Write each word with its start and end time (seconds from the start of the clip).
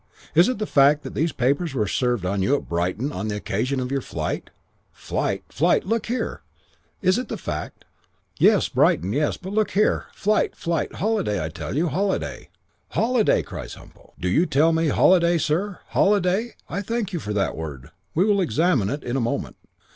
Is 0.33 0.49
it 0.49 0.57
the 0.57 0.65
fact 0.65 1.03
that 1.03 1.13
these 1.13 1.31
papers 1.31 1.75
were 1.75 1.85
served 1.85 2.25
on 2.25 2.41
you 2.41 2.55
at 2.55 2.67
Brighton 2.67 3.11
on 3.11 3.27
the 3.27 3.35
occasion 3.35 3.79
of 3.79 3.91
your 3.91 4.01
flight?' 4.01 4.49
"'Flight 4.91 5.43
flight 5.49 5.85
Look 5.85 6.07
here' 6.07 6.41
"'Is 7.03 7.19
it 7.19 7.27
the 7.27 7.37
fact?' 7.37 7.85
"'Yes. 8.39 8.67
Brighton, 8.67 9.13
yes. 9.13 9.37
But, 9.37 9.53
look 9.53 9.69
here 9.73 10.07
flight! 10.11 10.55
flight! 10.55 10.93
Holiday, 10.95 11.45
I 11.45 11.49
tell 11.49 11.77
you. 11.77 11.87
Holiday.' 11.89 12.49
"'Holiday!' 12.89 13.43
cries 13.43 13.75
Humpo. 13.75 14.13
'Do 14.19 14.27
you 14.27 14.47
tell 14.47 14.71
me 14.71 14.87
holiday, 14.87 15.37
sir? 15.37 15.81
Holiday! 15.89 16.55
I 16.67 16.81
thank 16.81 17.13
you 17.13 17.19
for 17.19 17.33
that 17.33 17.55
word. 17.55 17.91
We 18.15 18.25
will 18.25 18.41
examine 18.41 18.89
it 18.89 19.03
in 19.03 19.15
a 19.15 19.21
moment. 19.21 19.55